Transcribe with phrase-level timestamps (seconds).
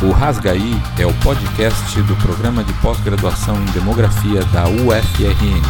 [0.00, 5.60] O Rasgaí é o podcast do programa de pós-graduação em demografia da UFRN.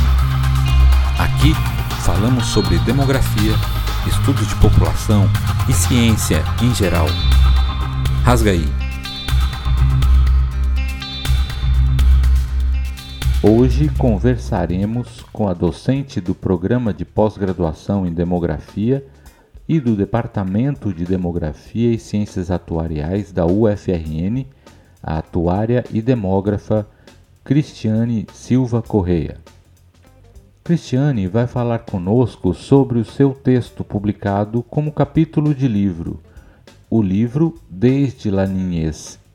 [1.18, 1.54] Aqui
[2.04, 3.54] falamos sobre demografia,
[4.06, 5.25] estudos de população
[5.66, 7.06] e ciência em geral.
[8.22, 8.68] Rasgaí.
[13.42, 19.02] Hoje conversaremos com a docente do programa de pós-graduação em demografia
[19.69, 24.46] e do Departamento de Demografia e Ciências Atuariais da UFRN,
[25.03, 26.89] a atuária e demógrafa
[27.45, 29.36] Cristiane Silva Correia.
[30.64, 36.20] Cristiane vai falar conosco sobre o seu texto publicado como capítulo de livro,
[36.91, 38.47] o livro Desde la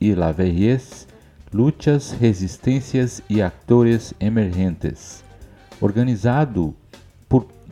[0.00, 1.06] e la Vejez,
[1.52, 5.22] Luchas, Resistências e Actores Emergentes,
[5.80, 6.74] organizado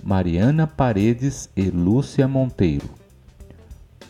[0.03, 2.91] Mariana Paredes e Lúcia Monteiro.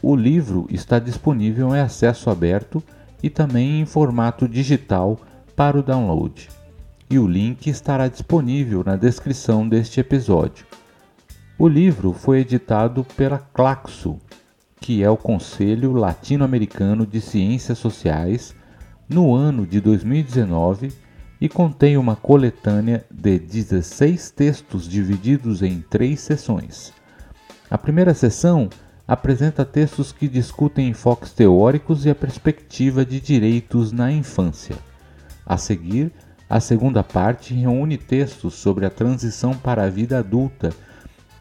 [0.01, 2.83] O livro está disponível em acesso aberto
[3.23, 5.21] e também em formato digital
[5.55, 6.49] para o download.
[7.11, 10.67] E o link estará disponível na descrição deste episódio.
[11.59, 14.19] O livro foi editado pela Claxo,
[14.81, 18.57] que é o Conselho Latino-Americano de Ciências Sociais,
[19.09, 20.91] no ano de 2019
[21.43, 26.93] e contém uma coletânea de 16 textos divididos em três sessões.
[27.69, 28.71] A primeira sessão
[29.09, 34.77] apresenta textos que discutem enfoques teóricos e a perspectiva de direitos na infância.
[35.45, 36.13] A seguir,
[36.49, 40.71] a segunda parte reúne textos sobre a transição para a vida adulta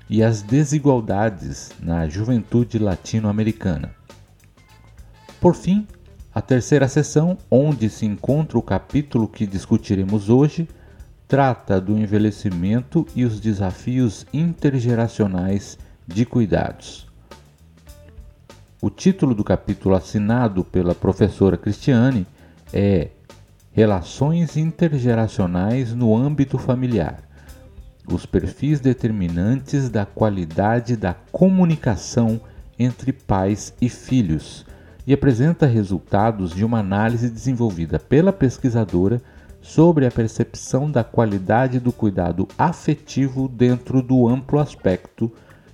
[0.09, 3.93] e as desigualdades na juventude latino-americana.
[5.39, 5.85] Por fim,
[6.33, 10.67] a terceira sessão, onde se encontra o capítulo que discutiremos hoje,
[11.27, 17.07] trata do envelhecimento e os desafios intergeracionais de cuidados.
[18.81, 22.25] O título do capítulo assinado pela professora Cristiane
[22.73, 23.09] é
[23.73, 27.23] Relações intergeracionais no âmbito familiar.
[28.05, 32.41] Os perfis determinantes da qualidade da comunicação
[32.77, 34.65] entre pais e filhos
[35.11, 39.21] e apresenta resultados de uma análise desenvolvida pela pesquisadora
[39.59, 45.29] sobre a percepção da qualidade do cuidado afetivo dentro do amplo aspecto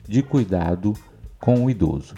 [0.07, 0.95] de cuidado
[1.39, 2.15] com o idoso.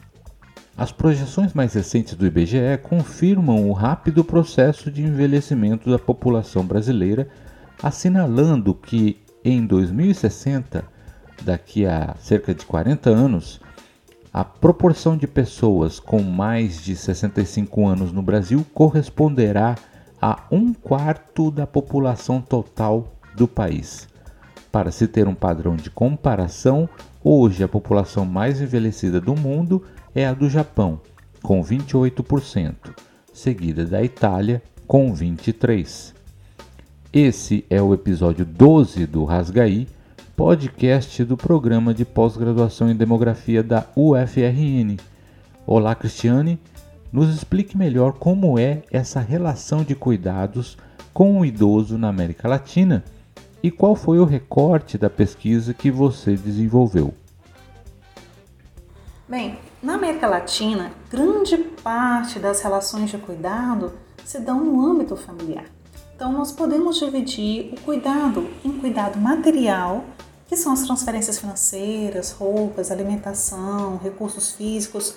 [0.78, 7.28] As projeções mais recentes do IBGE confirmam o rápido processo de envelhecimento da população brasileira,
[7.84, 10.86] assinalando que em 2060,
[11.44, 13.60] daqui a cerca de 40 anos,
[14.32, 19.76] a proporção de pessoas com mais de 65 anos no Brasil corresponderá
[20.22, 24.08] a um quarto da população total do país.
[24.72, 26.88] Para se ter um padrão de comparação,
[27.24, 31.02] hoje a população mais envelhecida do mundo é a do Japão,
[31.42, 32.76] com 28%,
[33.34, 36.14] seguida da Itália, com 23%.
[37.12, 39.88] Esse é o episódio 12 do Rasgaí
[40.40, 44.96] podcast do programa de pós-graduação em demografia da UFRN.
[45.68, 46.58] Olá, Cristiane,
[47.12, 50.78] nos explique melhor como é essa relação de cuidados
[51.14, 53.04] com o idoso na América Latina
[53.62, 57.14] e qual foi o recorte da pesquisa que você desenvolveu.
[59.28, 63.92] Bem, na América Latina, grande parte das relações de cuidado
[64.24, 65.66] se dão no âmbito familiar.
[66.16, 70.06] Então, nós podemos dividir o cuidado em cuidado material
[70.50, 75.14] que são as transferências financeiras, roupas, alimentação, recursos físicos,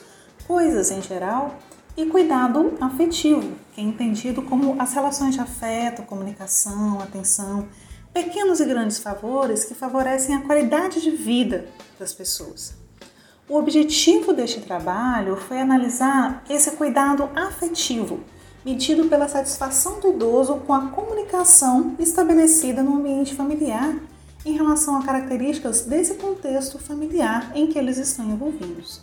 [0.47, 1.59] coisas em geral,
[1.97, 7.66] e cuidado afetivo, que é entendido como as relações de afeto, comunicação, atenção,
[8.12, 11.66] pequenos e grandes favores que favorecem a qualidade de vida
[11.98, 12.75] das pessoas.
[13.48, 18.21] O objetivo deste trabalho foi analisar esse cuidado afetivo,
[18.65, 23.94] medido pela satisfação do idoso com a comunicação estabelecida no ambiente familiar
[24.44, 29.00] em relação a características desse contexto familiar em que eles estão envolvidos.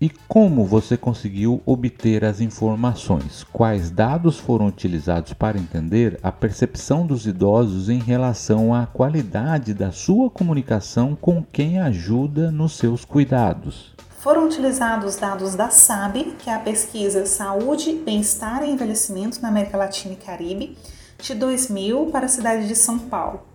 [0.00, 3.44] E como você conseguiu obter as informações?
[3.52, 9.92] Quais dados foram utilizados para entender a percepção dos idosos em relação à qualidade da
[9.92, 13.94] sua comunicação com quem ajuda nos seus cuidados?
[14.20, 19.76] Foram utilizados dados da SAB, que é a pesquisa Saúde, Bem-Estar e Envelhecimento na América
[19.76, 20.78] Latina e Caribe,
[21.22, 23.49] de 2000 para a cidade de São Paulo.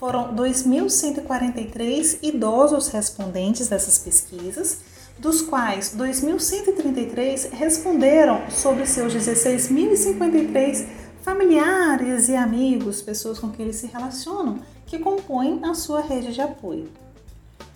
[0.00, 4.78] Foram 2.143 idosos respondentes dessas pesquisas,
[5.18, 10.86] dos quais 2.133 responderam sobre seus 16.053
[11.20, 16.40] familiares e amigos, pessoas com quem eles se relacionam, que compõem a sua rede de
[16.40, 16.88] apoio.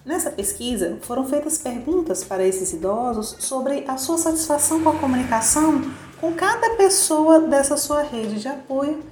[0.03, 5.83] Nessa pesquisa, foram feitas perguntas para esses idosos sobre a sua satisfação com a comunicação
[6.19, 9.03] com cada pessoa dessa sua rede de apoio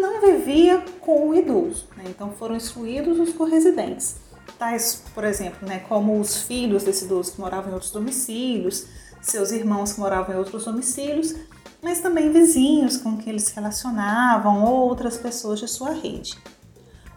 [0.00, 1.86] não vivia com o idoso.
[1.96, 2.04] Né?
[2.08, 4.16] Então foram excluídos os corresidentes,
[4.58, 8.86] tais, por exemplo, né, como os filhos desse idoso que moravam em outros domicílios,
[9.20, 11.34] seus irmãos que moravam em outros domicílios,
[11.82, 16.36] mas também vizinhos com quem eles se relacionavam ou outras pessoas de sua rede.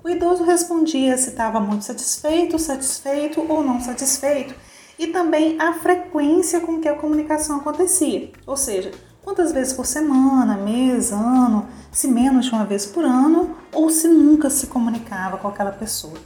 [0.03, 4.53] O idoso respondia se estava muito satisfeito, satisfeito ou não satisfeito,
[4.97, 8.91] e também a frequência com que a comunicação acontecia, ou seja,
[9.23, 14.07] quantas vezes por semana, mês, ano, se menos de uma vez por ano ou se
[14.07, 16.17] nunca se comunicava com aquela pessoa.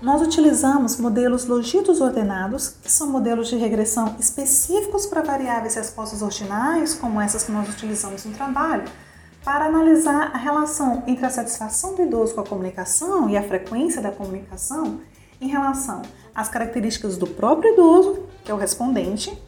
[0.00, 6.92] Nós utilizamos modelos logitos ordenados, que são modelos de regressão específicos para variáveis respostas ordinais,
[6.92, 8.84] como essas que nós utilizamos no trabalho,
[9.44, 14.02] para analisar a relação entre a satisfação do idoso com a comunicação e a frequência
[14.02, 15.00] da comunicação
[15.40, 16.02] em relação
[16.34, 19.40] às características do próprio idoso, que é o respondente,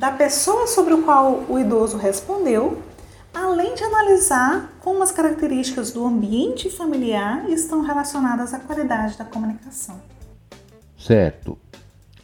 [0.00, 2.82] da pessoa sobre o qual o idoso respondeu,
[3.34, 10.00] além de analisar como as características do ambiente familiar estão relacionadas à qualidade da comunicação.
[10.98, 11.58] Certo.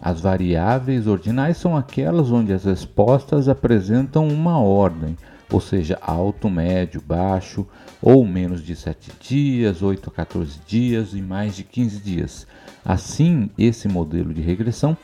[0.01, 5.15] As variáveis ordinais são aquelas onde as respostas apresentam uma ordem,
[5.53, 7.67] ou seja, alto, médio, baixo,
[8.01, 12.47] ou menos de 7 dias, 8 a 14 dias e mais de 15 dias.
[12.83, 14.97] Assim, esse modelo de regressão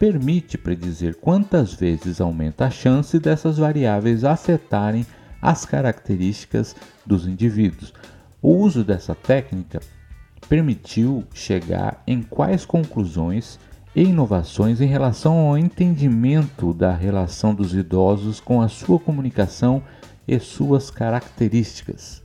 [0.00, 5.06] permite predizer quantas vezes aumenta a chance dessas variáveis afetarem
[5.42, 6.74] as características
[7.04, 7.92] dos indivíduos.
[8.40, 9.78] O uso dessa técnica
[10.48, 13.58] permitiu chegar em quais conclusões
[13.94, 19.82] e inovações em relação ao entendimento da relação dos idosos com a sua comunicação
[20.26, 22.22] e suas características.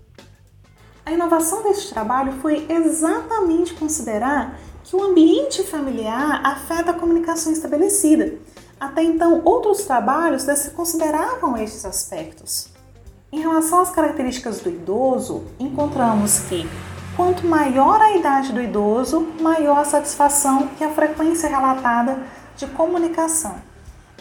[1.05, 8.35] A inovação deste trabalho foi exatamente considerar que o ambiente familiar afeta a comunicação estabelecida.
[8.79, 10.45] Até então, outros trabalhos
[10.75, 12.69] consideravam estes aspectos.
[13.31, 16.69] Em relação às características do idoso, encontramos que
[17.15, 22.19] quanto maior a idade do idoso, maior a satisfação e a frequência relatada
[22.55, 23.55] de comunicação.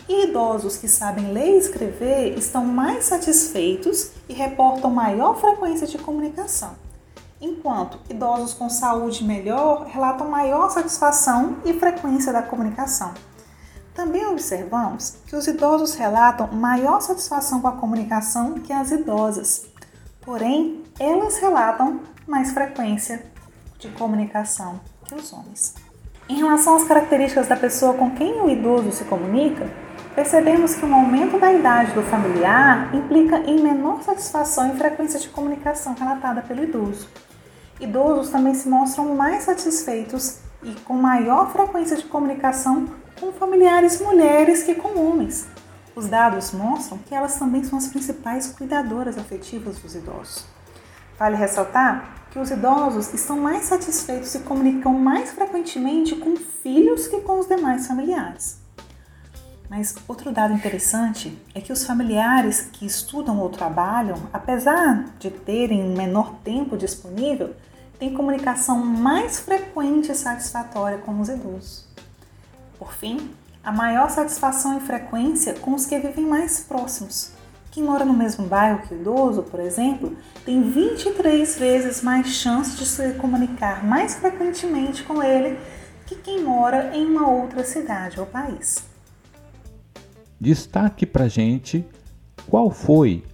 [0.08, 5.98] E idosos que sabem ler e escrever estão mais satisfeitos e reportam maior frequência de
[5.98, 6.83] comunicação
[7.44, 13.12] enquanto idosos com saúde melhor relatam maior satisfação e frequência da comunicação.
[13.94, 19.66] Também observamos que os idosos relatam maior satisfação com a comunicação que as idosas,
[20.22, 23.24] porém, elas relatam mais frequência
[23.78, 25.74] de comunicação que os homens.
[26.28, 29.70] Em relação às características da pessoa com quem o idoso se comunica,
[30.14, 35.28] percebemos que um aumento da idade do familiar implica em menor satisfação e frequência de
[35.28, 37.06] comunicação relatada pelo idoso
[37.80, 42.86] idosos também se mostram mais satisfeitos e com maior frequência de comunicação
[43.20, 45.46] com familiares mulheres que com homens.
[45.94, 50.44] Os dados mostram que elas também são as principais cuidadoras afetivas dos idosos.
[51.18, 57.20] Vale ressaltar que os idosos estão mais satisfeitos e comunicam mais frequentemente com filhos que
[57.20, 58.63] com os demais familiares.
[59.76, 65.82] Mas outro dado interessante é que os familiares que estudam ou trabalham, apesar de terem
[65.82, 67.56] um menor tempo disponível,
[67.98, 71.88] têm comunicação mais frequente e satisfatória com os idosos.
[72.78, 73.32] Por fim,
[73.64, 77.32] a maior satisfação e frequência com os que vivem mais próximos.
[77.72, 82.76] Quem mora no mesmo bairro que o idoso, por exemplo, tem 23 vezes mais chance
[82.76, 85.58] de se comunicar mais frequentemente com ele
[86.06, 88.93] que quem mora em uma outra cidade ou país.
[90.40, 91.86] Destaque para gente
[92.48, 93.24] qual foi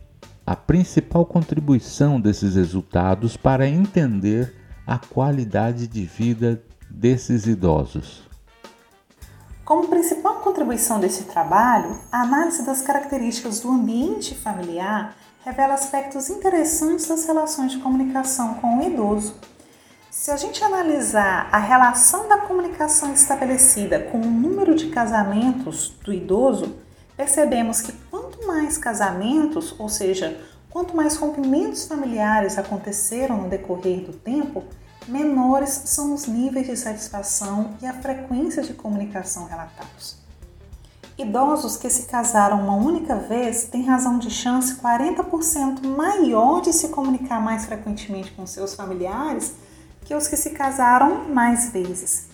[0.47, 4.55] a principal contribuição desses resultados para entender
[4.87, 8.29] a qualidade de vida desses idosos.
[9.65, 15.15] Como principal contribuição desse trabalho, a análise das características do ambiente familiar
[15.45, 19.37] revela aspectos interessantes das relações de comunicação com o idoso.
[20.11, 26.13] Se a gente analisar a relação da comunicação estabelecida com o número de casamentos do
[26.13, 26.77] idoso,
[27.21, 34.15] percebemos que quanto mais casamentos, ou seja, quanto mais rompimentos familiares aconteceram no decorrer do
[34.15, 34.65] tempo,
[35.07, 40.17] menores são os níveis de satisfação e a frequência de comunicação relatados.
[41.19, 46.89] Idosos que se casaram uma única vez têm razão de chance 40% maior de se
[46.89, 49.57] comunicar mais frequentemente com seus familiares
[50.07, 52.29] que os que se casaram mais vezes.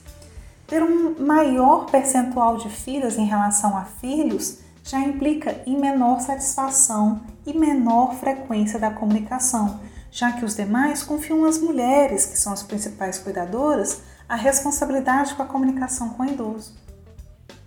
[0.64, 7.20] Ter um maior percentual de filhas em relação a filhos já implica em menor satisfação
[7.44, 12.62] e menor frequência da comunicação, já que os demais confiam às mulheres, que são as
[12.62, 16.74] principais cuidadoras, a responsabilidade com a comunicação com o idoso.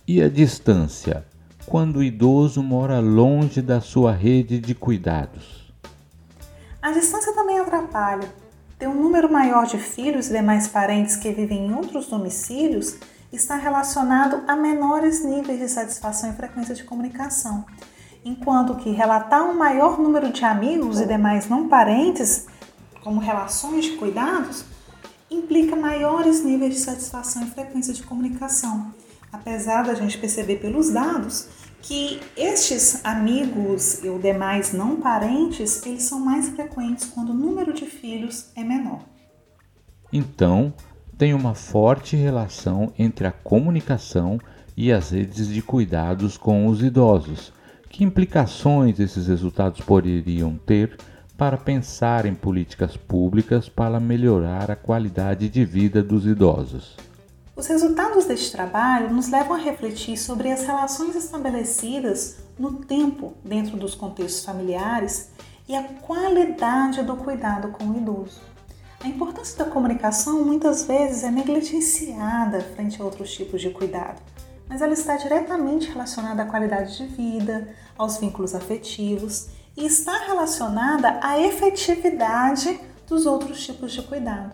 [0.06, 1.24] E a distância?
[1.70, 5.72] quando o idoso mora longe da sua rede de cuidados?
[6.82, 8.28] A distância também atrapalha.
[8.76, 12.96] Ter um número maior de filhos e demais parentes que vivem em outros domicílios
[13.32, 17.64] está relacionado a menores níveis de satisfação e frequência de comunicação,
[18.24, 22.46] enquanto que relatar um maior número de amigos e demais não parentes,
[23.02, 24.64] como relações de cuidados,
[25.30, 28.92] implica maiores níveis de satisfação e frequência de comunicação.
[29.32, 31.48] Apesar da gente perceber pelos dados
[31.80, 37.72] que estes amigos e os demais não parentes, eles são mais frequentes quando o número
[37.72, 39.00] de filhos é menor.
[40.12, 40.74] Então,
[41.20, 44.40] tem uma forte relação entre a comunicação
[44.74, 47.52] e as redes de cuidados com os idosos.
[47.90, 50.96] Que implicações esses resultados poderiam ter
[51.36, 56.96] para pensar em políticas públicas para melhorar a qualidade de vida dos idosos?
[57.54, 63.76] Os resultados deste trabalho nos levam a refletir sobre as relações estabelecidas no tempo dentro
[63.76, 65.32] dos contextos familiares
[65.68, 68.49] e a qualidade do cuidado com o idoso.
[69.02, 74.20] A importância da comunicação muitas vezes é negligenciada frente a outros tipos de cuidado,
[74.68, 81.18] mas ela está diretamente relacionada à qualidade de vida, aos vínculos afetivos e está relacionada
[81.22, 82.78] à efetividade
[83.08, 84.52] dos outros tipos de cuidado.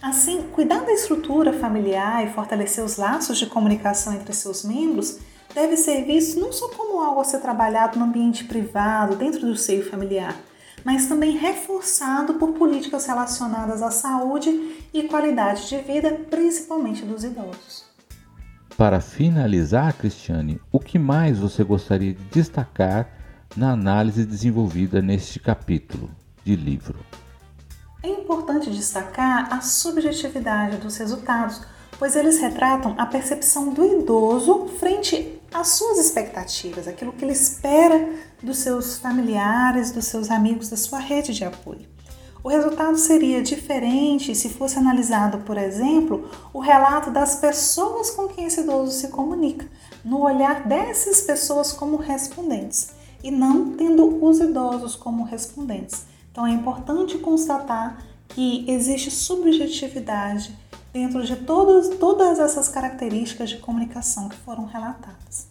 [0.00, 5.18] Assim, cuidar da estrutura familiar e fortalecer os laços de comunicação entre seus membros
[5.54, 9.54] deve ser visto não só como algo a ser trabalhado no ambiente privado, dentro do
[9.54, 10.34] seio familiar,
[10.84, 17.84] mas também reforçado por políticas relacionadas à saúde e qualidade de vida, principalmente dos idosos.
[18.76, 23.08] Para finalizar, Cristiane, o que mais você gostaria de destacar
[23.56, 26.10] na análise desenvolvida neste capítulo
[26.44, 26.98] de livro?
[28.02, 31.60] É importante destacar a subjetividade dos resultados,
[31.98, 38.10] pois eles retratam a percepção do idoso frente às suas expectativas, aquilo que ele espera
[38.42, 41.92] dos seus familiares, dos seus amigos, da sua rede de apoio.
[42.44, 48.46] O resultado seria diferente se fosse analisado, por exemplo, o relato das pessoas com quem
[48.46, 49.68] esse idoso se comunica,
[50.04, 52.90] no olhar dessas pessoas como respondentes,
[53.22, 56.04] e não tendo os idosos como respondentes.
[56.32, 60.58] Então é importante constatar que existe subjetividade
[60.92, 65.48] dentro de todas, todas essas características de comunicação que foram relatadas.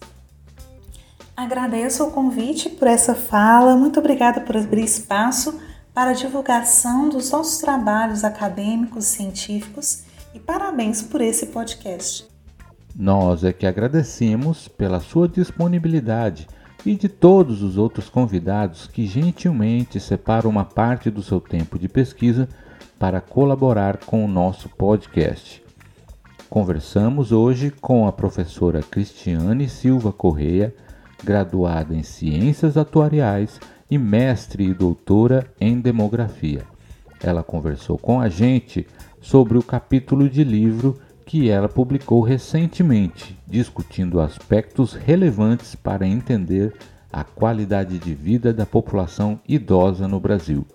[1.36, 5.60] Agradeço o convite por essa fala, muito obrigada por abrir espaço
[5.94, 12.26] para a divulgação dos nossos trabalhos acadêmicos científicos e parabéns por esse podcast.
[12.96, 16.48] Nós é que agradecemos pela sua disponibilidade
[16.86, 21.88] e de todos os outros convidados que gentilmente separam uma parte do seu tempo de
[21.88, 22.48] pesquisa
[23.02, 25.64] para colaborar com o nosso podcast.
[26.48, 30.72] Conversamos hoje com a professora Cristiane Silva Correia,
[31.24, 36.62] graduada em Ciências Atuariais e mestre e doutora em Demografia.
[37.24, 38.86] Ela conversou com a gente
[39.20, 46.72] sobre o capítulo de livro que ela publicou recentemente, discutindo aspectos relevantes para entender
[47.12, 50.68] a qualidade de vida da população idosa no Brasil.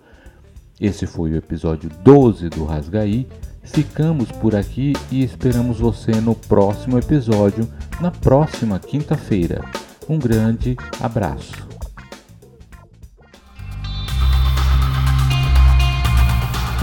[0.79, 3.27] Esse foi o episódio 12 do Rasgaí.
[3.63, 7.67] Ficamos por aqui e esperamos você no próximo episódio,
[7.99, 9.65] na próxima quinta-feira.
[10.07, 11.67] Um grande abraço.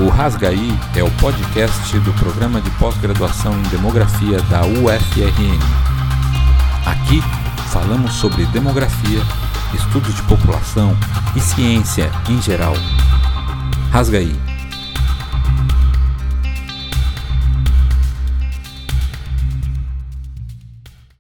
[0.00, 5.60] O Rasgaí é o podcast do programa de pós-graduação em demografia da UFRN.
[6.84, 7.22] Aqui
[7.70, 9.20] falamos sobre demografia,
[9.72, 10.96] estudos de população
[11.36, 12.74] e ciência em geral.
[13.94, 14.53] Rasga aí.